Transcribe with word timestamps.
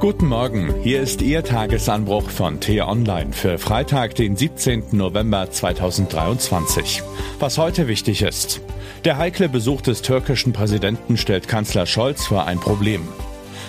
Guten 0.00 0.28
Morgen, 0.28 0.74
hier 0.82 1.02
ist 1.02 1.20
Ihr 1.20 1.44
Tagesanbruch 1.44 2.30
von 2.30 2.58
T-Online 2.58 3.34
für 3.34 3.58
Freitag, 3.58 4.14
den 4.14 4.34
17. 4.34 4.84
November 4.92 5.50
2023. 5.50 7.02
Was 7.38 7.58
heute 7.58 7.86
wichtig 7.86 8.22
ist. 8.22 8.62
Der 9.04 9.18
heikle 9.18 9.50
Besuch 9.50 9.82
des 9.82 10.00
türkischen 10.00 10.54
Präsidenten 10.54 11.18
stellt 11.18 11.48
Kanzler 11.48 11.84
Scholz 11.84 12.26
vor 12.28 12.46
ein 12.46 12.58
Problem. 12.58 13.06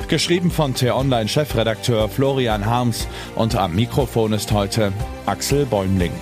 Geschrieben 0.07 0.51
von 0.51 0.73
T-Online-Chefredakteur 0.73 2.07
Florian 2.07 2.65
Harms 2.65 3.09
und 3.35 3.57
am 3.57 3.75
Mikrofon 3.75 4.31
ist 4.31 4.53
heute 4.53 4.93
Axel 5.25 5.65
Bäumling. 5.65 6.13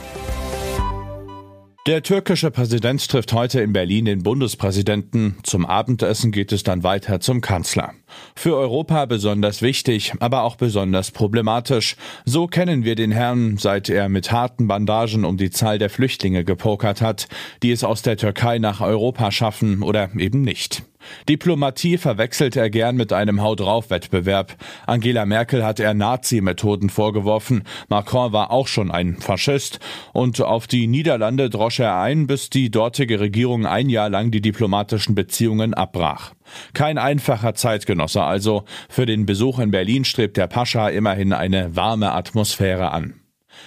Der 1.87 2.03
türkische 2.03 2.51
Präsident 2.51 3.07
trifft 3.09 3.31
heute 3.31 3.61
in 3.61 3.71
Berlin 3.71 4.03
den 4.03 4.21
Bundespräsidenten. 4.21 5.37
Zum 5.43 5.65
Abendessen 5.65 6.31
geht 6.31 6.51
es 6.51 6.63
dann 6.63 6.83
weiter 6.83 7.21
zum 7.21 7.39
Kanzler. 7.39 7.93
Für 8.35 8.57
Europa 8.57 9.05
besonders 9.05 9.61
wichtig, 9.61 10.13
aber 10.19 10.43
auch 10.43 10.57
besonders 10.57 11.11
problematisch. 11.11 11.95
So 12.25 12.47
kennen 12.47 12.83
wir 12.83 12.95
den 12.95 13.11
Herrn, 13.11 13.57
seit 13.57 13.89
er 13.89 14.09
mit 14.09 14.31
harten 14.31 14.67
Bandagen 14.67 15.23
um 15.23 15.37
die 15.37 15.51
Zahl 15.51 15.79
der 15.79 15.89
Flüchtlinge 15.89 16.43
gepokert 16.43 17.01
hat, 17.01 17.29
die 17.63 17.71
es 17.71 17.85
aus 17.85 18.01
der 18.01 18.17
Türkei 18.17 18.59
nach 18.59 18.81
Europa 18.81 19.31
schaffen 19.31 19.81
oder 19.81 20.09
eben 20.17 20.41
nicht. 20.41 20.83
Diplomatie 21.27 21.97
verwechselt 21.97 22.55
er 22.55 22.69
gern 22.69 22.95
mit 22.95 23.13
einem 23.13 23.41
Hau 23.41 23.55
drauf 23.55 23.89
Wettbewerb. 23.89 24.55
Angela 24.87 25.25
Merkel 25.25 25.63
hat 25.63 25.79
er 25.79 25.93
Nazi-Methoden 25.93 26.89
vorgeworfen. 26.89 27.63
Macron 27.87 28.33
war 28.33 28.51
auch 28.51 28.67
schon 28.67 28.91
ein 28.91 29.17
Faschist. 29.17 29.79
Und 30.13 30.41
auf 30.41 30.67
die 30.67 30.87
Niederlande 30.87 31.49
drosch 31.49 31.79
er 31.79 31.99
ein, 31.99 32.27
bis 32.27 32.49
die 32.49 32.71
dortige 32.71 33.19
Regierung 33.19 33.65
ein 33.65 33.89
Jahr 33.89 34.09
lang 34.09 34.31
die 34.31 34.41
diplomatischen 34.41 35.15
Beziehungen 35.15 35.73
abbrach. 35.73 36.33
Kein 36.73 36.97
einfacher 36.97 37.53
Zeitgenosse 37.53 38.23
also. 38.23 38.63
Für 38.89 39.05
den 39.05 39.25
Besuch 39.25 39.59
in 39.59 39.71
Berlin 39.71 40.05
strebt 40.05 40.37
der 40.37 40.47
Pascha 40.47 40.89
immerhin 40.89 41.33
eine 41.33 41.75
warme 41.75 42.11
Atmosphäre 42.11 42.91
an. 42.91 43.18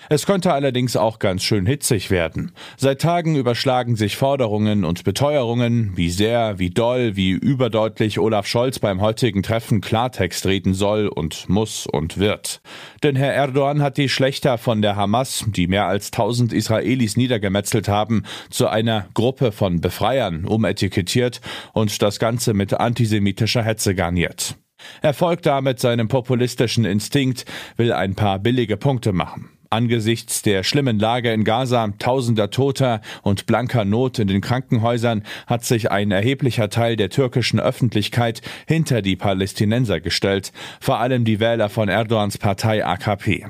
Es 0.09 0.27
könnte 0.27 0.53
allerdings 0.53 0.97
auch 0.97 1.19
ganz 1.19 1.43
schön 1.43 1.67
hitzig 1.67 2.11
werden. 2.11 2.53
Seit 2.77 3.01
Tagen 3.01 3.37
überschlagen 3.37 3.97
sich 3.97 4.17
Forderungen 4.17 4.85
und 4.85 5.05
Beteuerungen, 5.05 5.97
wie 5.97 6.11
sehr, 6.11 6.59
wie 6.59 6.71
doll, 6.71 7.17
wie 7.17 7.31
überdeutlich 7.31 8.19
Olaf 8.19 8.47
Scholz 8.47 8.79
beim 8.79 9.01
heutigen 9.01 9.43
Treffen 9.43 9.81
Klartext 9.81 10.47
reden 10.47 10.75
soll 10.75 11.09
und 11.09 11.49
muss 11.49 11.87
und 11.87 12.19
wird. 12.19 12.61
Denn 13.03 13.17
Herr 13.17 13.33
Erdogan 13.33 13.83
hat 13.83 13.97
die 13.97 14.09
Schlechter 14.09 14.59
von 14.59 14.83
der 14.83 14.97
Hamas, 14.97 15.45
die 15.49 15.67
mehr 15.67 15.87
als 15.87 16.11
tausend 16.11 16.53
Israelis 16.53 17.17
niedergemetzelt 17.17 17.89
haben, 17.89 18.25
zu 18.51 18.69
einer 18.69 19.07
Gruppe 19.15 19.53
von 19.53 19.81
Befreiern 19.81 20.45
umetikettiert 20.45 21.41
und 21.73 22.03
das 22.03 22.19
Ganze 22.19 22.55
mit 22.55 22.75
antisemitischer 22.75 23.63
Hetze 23.63 23.95
garniert. 23.95 24.57
Er 25.01 25.15
folgt 25.15 25.47
damit 25.47 25.81
seinem 25.81 26.09
populistischen 26.09 26.85
Instinkt, 26.85 27.45
will 27.77 27.93
ein 27.93 28.15
paar 28.15 28.39
billige 28.39 28.77
Punkte 28.77 29.13
machen. 29.13 29.49
Angesichts 29.73 30.43
der 30.43 30.65
schlimmen 30.65 30.99
Lage 30.99 31.33
in 31.33 31.45
Gaza, 31.45 31.95
tausender 31.99 32.51
Toter 32.51 33.01
und 33.23 33.47
blanker 33.47 33.87
Not 33.87 34.19
in 34.19 34.29
den 34.29 34.43
Krankenhäusern 34.43 35.23
hat 35.47 35.65
sich 35.65 35.91
ein 35.91 36.11
erheblicher 36.11 36.69
Teil 36.69 36.97
der 36.97 37.09
türkischen 37.09 37.59
Öffentlichkeit 37.59 38.43
hinter 38.67 39.01
die 39.01 39.17
Palästinenser 39.17 40.01
gestellt, 40.01 40.53
vor 40.79 41.01
allem 41.01 41.25
die 41.25 41.41
Wähler 41.41 41.71
von 41.71 41.89
Erdogans 41.89 42.37
Partei 42.37 42.85
AKP. 42.85 43.47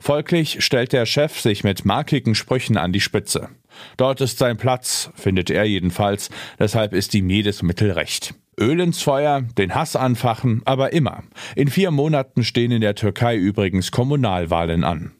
Folglich 0.00 0.64
stellt 0.64 0.94
der 0.94 1.04
Chef 1.04 1.38
sich 1.38 1.62
mit 1.62 1.84
markigen 1.84 2.34
Sprüchen 2.34 2.78
an 2.78 2.94
die 2.94 3.02
Spitze. 3.02 3.50
Dort 3.98 4.22
ist 4.22 4.38
sein 4.38 4.56
Platz, 4.56 5.10
findet 5.14 5.50
er 5.50 5.64
jedenfalls, 5.64 6.30
deshalb 6.58 6.94
ist 6.94 7.14
ihm 7.14 7.28
jedes 7.28 7.62
Mittel 7.62 7.90
recht. 7.90 8.32
Öl 8.58 8.80
ins 8.80 9.02
Feuer, 9.02 9.42
den 9.58 9.74
Hass 9.74 9.94
anfachen, 9.94 10.62
aber 10.64 10.94
immer. 10.94 11.22
In 11.54 11.68
vier 11.68 11.90
Monaten 11.90 12.44
stehen 12.44 12.70
in 12.70 12.80
der 12.80 12.94
Türkei 12.94 13.36
übrigens 13.36 13.90
Kommunalwahlen 13.90 14.82
an. 14.82 15.12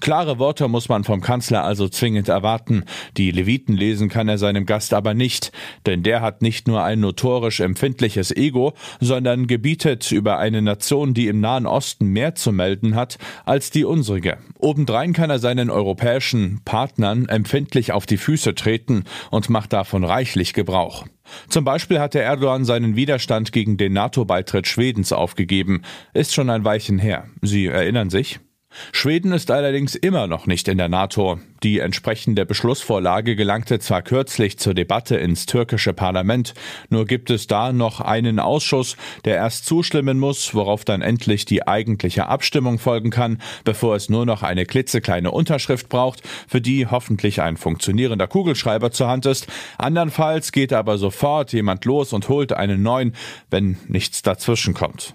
Klare 0.00 0.38
Worte 0.38 0.68
muss 0.68 0.88
man 0.88 1.04
vom 1.04 1.20
Kanzler 1.20 1.64
also 1.64 1.88
zwingend 1.88 2.28
erwarten. 2.28 2.84
Die 3.16 3.30
Leviten 3.30 3.76
lesen 3.76 4.08
kann 4.08 4.28
er 4.28 4.38
seinem 4.38 4.66
Gast 4.66 4.94
aber 4.94 5.14
nicht, 5.14 5.52
denn 5.86 6.02
der 6.02 6.20
hat 6.20 6.42
nicht 6.42 6.68
nur 6.68 6.82
ein 6.82 7.00
notorisch 7.00 7.60
empfindliches 7.60 8.34
Ego, 8.34 8.74
sondern 9.00 9.46
gebietet 9.46 10.10
über 10.12 10.38
eine 10.38 10.62
Nation, 10.62 11.14
die 11.14 11.28
im 11.28 11.40
Nahen 11.40 11.66
Osten 11.66 12.06
mehr 12.06 12.34
zu 12.34 12.52
melden 12.52 12.94
hat 12.94 13.18
als 13.44 13.70
die 13.70 13.84
unsrige. 13.84 14.38
Obendrein 14.58 15.12
kann 15.12 15.30
er 15.30 15.38
seinen 15.38 15.70
europäischen 15.70 16.60
Partnern 16.64 17.28
empfindlich 17.28 17.92
auf 17.92 18.06
die 18.06 18.16
Füße 18.16 18.54
treten 18.54 19.04
und 19.30 19.50
macht 19.50 19.72
davon 19.72 20.04
reichlich 20.04 20.54
Gebrauch. 20.54 21.06
Zum 21.48 21.64
Beispiel 21.64 22.00
hat 22.00 22.14
der 22.14 22.24
Erdogan 22.24 22.64
seinen 22.64 22.96
Widerstand 22.96 23.52
gegen 23.52 23.76
den 23.76 23.92
NATO-Beitritt 23.92 24.66
Schwedens 24.66 25.12
aufgegeben. 25.12 25.82
Ist 26.12 26.34
schon 26.34 26.50
ein 26.50 26.64
Weilchen 26.64 26.98
her. 26.98 27.26
Sie 27.42 27.66
erinnern 27.66 28.10
sich? 28.10 28.40
Schweden 28.92 29.32
ist 29.32 29.50
allerdings 29.50 29.94
immer 29.94 30.26
noch 30.26 30.46
nicht 30.46 30.68
in 30.68 30.78
der 30.78 30.88
NATO. 30.88 31.40
Die 31.62 31.78
entsprechende 31.80 32.46
Beschlussvorlage 32.46 33.36
gelangte 33.36 33.78
zwar 33.78 34.02
kürzlich 34.02 34.58
zur 34.58 34.74
Debatte 34.74 35.16
ins 35.16 35.46
türkische 35.46 35.92
Parlament, 35.92 36.54
nur 36.88 37.04
gibt 37.04 37.30
es 37.30 37.46
da 37.46 37.72
noch 37.72 38.00
einen 38.00 38.38
Ausschuss, 38.38 38.96
der 39.24 39.36
erst 39.36 39.66
zustimmen 39.66 40.18
muss, 40.18 40.54
worauf 40.54 40.84
dann 40.84 41.02
endlich 41.02 41.44
die 41.44 41.66
eigentliche 41.66 42.26
Abstimmung 42.28 42.78
folgen 42.78 43.10
kann, 43.10 43.40
bevor 43.64 43.96
es 43.96 44.08
nur 44.08 44.24
noch 44.24 44.42
eine 44.42 44.64
klitzekleine 44.64 45.30
Unterschrift 45.30 45.88
braucht, 45.88 46.22
für 46.48 46.60
die 46.60 46.86
hoffentlich 46.86 47.42
ein 47.42 47.56
funktionierender 47.56 48.26
Kugelschreiber 48.26 48.90
zur 48.90 49.08
Hand 49.08 49.26
ist. 49.26 49.46
Andernfalls 49.78 50.52
geht 50.52 50.72
aber 50.72 50.96
sofort 50.96 51.52
jemand 51.52 51.84
los 51.84 52.12
und 52.12 52.28
holt 52.28 52.52
einen 52.52 52.82
neuen, 52.82 53.14
wenn 53.50 53.76
nichts 53.88 54.22
dazwischen 54.22 54.74
kommt. 54.74 55.14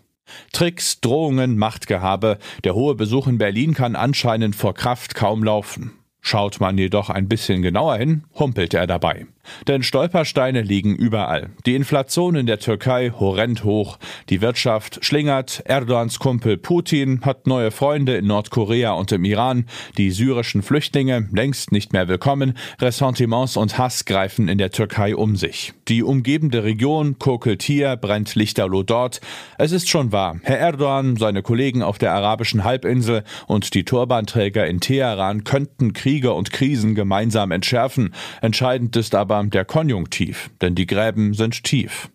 Tricks, 0.51 1.01
Drohungen, 1.01 1.57
Machtgehabe. 1.57 2.37
Der 2.63 2.75
hohe 2.75 2.95
Besuch 2.95 3.27
in 3.27 3.37
Berlin 3.37 3.73
kann 3.73 3.95
anscheinend 3.95 4.55
vor 4.55 4.73
Kraft 4.73 5.15
kaum 5.15 5.43
laufen. 5.43 5.93
Schaut 6.27 6.59
man 6.59 6.75
jedoch 6.79 7.11
ein 7.11 7.27
bisschen 7.27 7.61
genauer 7.61 7.97
hin, 7.97 8.23
humpelt 8.33 8.73
er 8.73 8.87
dabei. 8.87 9.27
Denn 9.67 9.83
Stolpersteine 9.83 10.61
liegen 10.61 10.95
überall. 10.95 11.49
Die 11.67 11.75
Inflation 11.75 12.35
in 12.35 12.47
der 12.47 12.59
Türkei 12.59 13.11
horrend 13.11 13.63
hoch. 13.63 13.97
Die 14.29 14.41
Wirtschaft 14.41 15.05
schlingert. 15.05 15.61
Erdogans 15.65 16.17
Kumpel 16.19 16.57
Putin 16.57 17.21
hat 17.21 17.47
neue 17.47 17.71
Freunde 17.71 18.15
in 18.15 18.27
Nordkorea 18.27 18.93
und 18.93 19.11
im 19.11 19.23
Iran. 19.23 19.65
Die 19.97 20.11
syrischen 20.11 20.61
Flüchtlinge 20.61 21.29
längst 21.31 21.71
nicht 21.71 21.93
mehr 21.93 22.07
willkommen. 22.07 22.57
Ressentiments 22.79 23.57
und 23.57 23.77
Hass 23.77 24.05
greifen 24.05 24.47
in 24.47 24.57
der 24.57 24.71
Türkei 24.71 25.15
um 25.15 25.35
sich. 25.35 25.73
Die 25.87 26.03
umgebende 26.03 26.63
Region 26.63 27.19
kokelt 27.19 27.61
hier, 27.61 27.95
brennt 27.95 28.35
lichterloh 28.35 28.83
dort. 28.83 29.21
Es 29.57 29.71
ist 29.71 29.89
schon 29.89 30.11
wahr. 30.11 30.39
Herr 30.43 30.57
Erdogan, 30.57 31.17
seine 31.17 31.43
Kollegen 31.43 31.83
auf 31.83 31.97
der 31.97 32.13
arabischen 32.13 32.63
Halbinsel 32.63 33.23
und 33.47 33.73
die 33.73 33.85
Turbanträger 33.85 34.65
in 34.65 34.79
Teheran 34.79 35.43
könnten 35.43 35.93
Kriege 36.15 36.31
und 36.31 36.53
Krisen 36.53 36.95
gemeinsam 36.95 37.51
entschärfen. 37.51 38.13
Entscheidend 38.41 38.95
ist 38.95 39.15
aber 39.15 39.43
der 39.43 39.65
Konjunktiv, 39.65 40.49
denn 40.61 40.73
die 40.73 40.85
Gräben 40.85 41.33
sind 41.33 41.65
tief. 41.65 42.09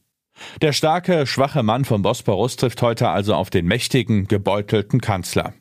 Der 0.61 0.73
starke, 0.73 1.27
schwache 1.27 1.63
Mann 1.63 1.85
vom 1.85 2.03
Bosporus 2.03 2.57
trifft 2.57 2.83
heute 2.83 3.09
also 3.09 3.35
auf 3.35 3.51
den 3.51 3.67
mächtigen, 3.67 4.27
gebeutelten 4.27 5.01
Kanzler. 5.01 5.53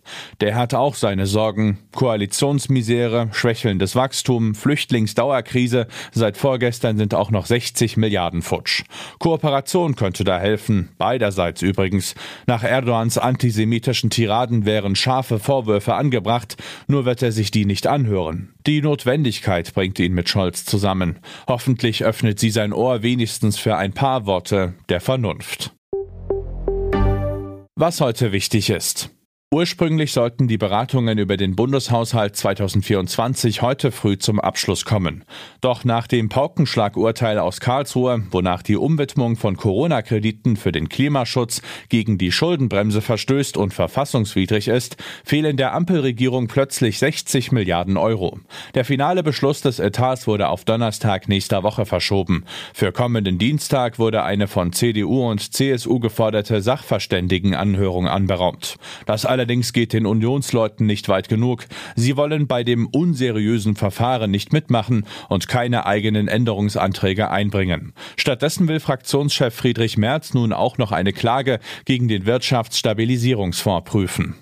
Der 0.42 0.56
hat 0.56 0.74
auch 0.74 0.96
seine 0.96 1.26
Sorgen. 1.26 1.80
Koalitionsmisere, 1.94 3.30
schwächelndes 3.32 3.96
Wachstum, 3.96 4.56
Flüchtlingsdauerkrise. 4.56 5.88
Seit 6.12 6.38
vorgestern 6.38 6.98
sind 6.98 7.14
auch 7.14 7.32
noch 7.32 7.46
60 7.46 7.98
Milliarden 7.98 8.42
futsch. 8.42 8.84
Kooperation 9.20 9.96
könnte 9.96 10.24
da 10.24 10.40
helfen. 10.40 10.90
Beiderseits 10.98 11.62
übrigens. 11.62 12.16
Nach 12.48 12.64
Erdogans 12.64 13.18
antisemitischen 13.18 14.10
Tiraden 14.10 14.66
wären 14.66 14.96
scharfe 14.96 15.40
Vorwürfe 15.40 15.96
angebracht. 15.96 16.58
Nur 16.88 17.06
wird 17.06 17.22
er 17.22 17.32
sich 17.32 17.52
die 17.52 17.66
nicht 17.66 17.88
anhören. 17.88 18.54
Die 18.66 18.82
Notwendigkeit 18.82 19.74
bringt 19.74 20.00
ihn 20.00 20.14
mit 20.14 20.30
Scholz 20.30 20.66
zusammen. 20.66 21.20
Hoffentlich 21.48 22.04
öffnet 22.04 22.40
sie 22.40 22.50
sein 22.50 22.74
Ohr 22.74 23.02
wenigstens 23.04 23.58
für 23.58 23.78
ein 23.78 23.94
paar 23.94 24.26
Worte 24.26 24.69
der 24.90 25.02
Vernunft. 25.02 25.74
Was 27.76 28.02
heute 28.02 28.32
wichtig 28.32 28.70
ist. 28.70 29.10
Ursprünglich 29.52 30.12
sollten 30.12 30.48
die 30.48 30.60
Beratungen 30.60 31.18
über 31.18 31.36
den 31.36 31.56
Bundeshaushalt 31.56 32.36
2024 32.36 33.64
heute 33.64 33.92
früh 33.92 34.16
zum 34.16 34.40
Abschluss 34.40 34.86
kommen. 34.86 35.26
Doch 35.60 35.84
nach 35.84 36.06
dem 36.06 36.30
Paukenschlagurteil 36.30 37.40
aus 37.40 37.60
Karlsruhe, 37.60 38.22
wonach 38.30 38.62
die 38.62 38.76
Umwidmung 38.76 39.38
von 39.38 39.58
Corona-Krediten 39.58 40.56
für 40.56 40.72
den 40.72 40.88
Klimaschutz 40.88 41.64
gegen 41.90 42.20
die 42.20 42.32
Schuldenbremse 42.32 43.02
verstößt 43.02 43.58
und 43.58 43.74
verfassungswidrig 43.74 44.68
ist, 44.68 44.98
fehlen 45.26 45.58
der 45.58 45.74
Ampelregierung 45.74 46.46
plötzlich 46.46 47.00
60 47.00 47.52
Milliarden 47.52 47.98
Euro. 47.98 48.40
Der 48.76 48.86
finale 48.86 49.24
Beschluss 49.24 49.62
des 49.62 49.80
Etats 49.80 50.28
wurde 50.28 50.50
auf 50.50 50.64
Donnerstag 50.64 51.28
nächster 51.28 51.64
Woche 51.64 51.88
verschoben. 51.88 52.46
Für 52.76 52.92
kommenden 52.92 53.40
Dienstag 53.40 53.98
wurde 53.98 54.22
eine 54.22 54.48
von 54.48 54.74
CDU 54.74 55.28
und 55.28 55.56
CSU 55.56 55.98
geforderte 55.98 56.62
Sachverständigenanhörung 56.62 58.08
anberaumt. 58.08 58.76
Das 59.08 59.26
allerdings 59.40 59.72
geht 59.72 59.94
den 59.94 60.06
Unionsleuten 60.06 60.86
nicht 60.86 61.08
weit 61.08 61.30
genug. 61.30 61.66
Sie 61.96 62.18
wollen 62.18 62.48
bei 62.48 62.66
dem 62.66 62.88
unseriösen 62.88 63.78
Verfahren 63.78 64.32
nicht 64.32 64.52
mitmachen 64.52 65.06
und 65.30 65.48
keine 65.48 65.86
eigenen 65.86 66.28
Änderungsanträge 66.28 67.32
einbringen. 67.32 67.94
Stattdessen 68.18 68.68
will 68.68 68.82
Fraktionschef 68.82 69.56
Friedrich 69.56 69.98
Merz 69.98 70.34
nun 70.34 70.52
auch 70.52 70.78
noch 70.78 70.92
eine 70.92 71.14
Klage 71.14 71.60
gegen 71.86 72.10
den 72.10 72.26
Wirtschaftsstabilisierungsfonds 72.26 73.90
prüfen. 73.90 74.36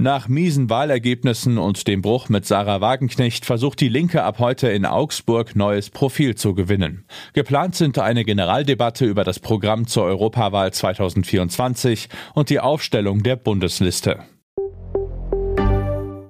Nach 0.00 0.28
miesen 0.28 0.70
Wahlergebnissen 0.70 1.58
und 1.58 1.88
dem 1.88 2.02
Bruch 2.02 2.28
mit 2.28 2.46
Sarah 2.46 2.80
Wagenknecht 2.80 3.44
versucht 3.44 3.80
die 3.80 3.88
Linke 3.88 4.22
ab 4.22 4.38
heute 4.38 4.68
in 4.68 4.86
Augsburg 4.86 5.56
neues 5.56 5.90
Profil 5.90 6.36
zu 6.36 6.54
gewinnen. 6.54 7.04
Geplant 7.32 7.74
sind 7.74 7.98
eine 7.98 8.24
Generaldebatte 8.24 9.06
über 9.06 9.24
das 9.24 9.40
Programm 9.40 9.88
zur 9.88 10.04
Europawahl 10.04 10.72
2024 10.72 12.10
und 12.34 12.48
die 12.48 12.60
Aufstellung 12.60 13.24
der 13.24 13.34
Bundesliste. 13.34 14.20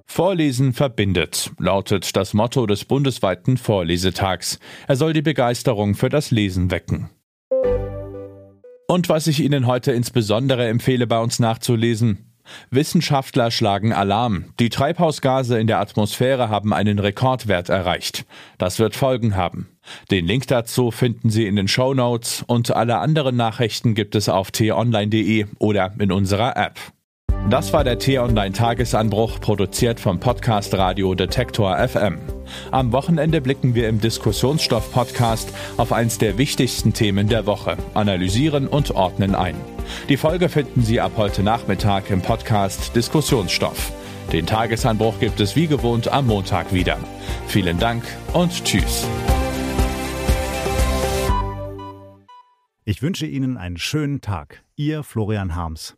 Vorlesen 0.07 0.73
verbindet, 0.73 1.51
lautet 1.59 2.17
das 2.17 2.33
Motto 2.33 2.65
des 2.65 2.87
bundesweiten 2.87 3.59
Vorlesetags. 3.59 4.61
Er 4.87 4.97
soll 4.97 5.13
die 5.13 5.21
Begeisterung 5.21 5.95
für 5.95 6.09
das 6.09 6.31
Lesen 6.31 6.71
wecken. 6.71 7.11
Und 8.89 9.11
was 9.11 9.27
ich 9.27 9.41
Ihnen 9.41 9.67
heute 9.67 9.93
insbesondere 9.93 10.67
empfehle, 10.69 11.07
bei 11.07 11.21
uns 11.21 11.39
nachzulesen, 11.39 12.28
Wissenschaftler 12.71 13.51
schlagen 13.51 13.93
Alarm. 13.93 14.47
Die 14.59 14.69
Treibhausgase 14.69 15.59
in 15.59 15.67
der 15.67 15.81
Atmosphäre 15.81 16.49
haben 16.49 16.73
einen 16.73 16.99
Rekordwert 16.99 17.69
erreicht. 17.69 18.25
Das 18.59 18.79
wird 18.79 18.97
Folgen 18.97 19.37
haben. 19.37 19.69
Den 20.11 20.27
Link 20.27 20.47
dazu 20.47 20.91
finden 20.91 21.31
Sie 21.31 21.47
in 21.47 21.57
den 21.57 21.69
Show 21.69 21.95
Notes 21.95 22.45
und 22.47 22.71
alle 22.71 22.99
anderen 22.99 23.37
Nachrichten 23.37 23.95
gibt 23.95 24.15
es 24.15 24.29
auf 24.29 24.51
t-online.de 24.51 25.47
oder 25.59 25.93
in 25.99 26.13
unserer 26.13 26.57
App. 26.57 26.79
Das 27.51 27.73
war 27.73 27.83
der 27.83 27.99
T-Online 27.99 28.53
Tagesanbruch, 28.53 29.41
produziert 29.41 30.01
vom 30.01 30.21
Podcast 30.21 30.75
Radio 30.75 31.15
Detektor 31.15 31.77
FM. 31.89 32.38
Am 32.71 32.93
Wochenende 32.93 33.41
blicken 33.41 33.75
wir 33.75 33.89
im 33.89 34.01
Diskussionsstoff-Podcast 34.01 35.53
auf 35.77 35.93
eins 35.93 36.19
der 36.19 36.39
wichtigsten 36.39 36.93
Themen 36.93 37.29
der 37.29 37.47
Woche, 37.47 37.77
analysieren 37.95 38.69
und 38.69 38.93
ordnen 38.93 39.35
ein. 39.35 39.57
Die 40.09 40.17
Folge 40.17 40.49
finden 40.49 40.83
Sie 40.83 41.01
ab 41.01 41.13
heute 41.17 41.43
Nachmittag 41.43 42.11
im 42.11 42.23
Podcast 42.23 42.95
Diskussionsstoff. 42.97 43.93
Den 44.33 44.47
Tagesanbruch 44.47 45.19
gibt 45.21 45.41
es 45.41 45.57
wie 45.57 45.67
gewohnt 45.67 46.09
am 46.09 46.27
Montag 46.27 46.73
wieder. 46.73 46.99
Vielen 47.47 47.79
Dank 47.79 48.05
und 48.33 48.65
Tschüss. 48.65 49.07
Ich 52.89 53.03
wünsche 53.03 53.27
Ihnen 53.27 53.59
einen 53.59 53.77
schönen 53.77 54.23
Tag. 54.23 54.65
Ihr 54.75 55.03
Florian 55.03 55.55
Harms. 55.55 55.98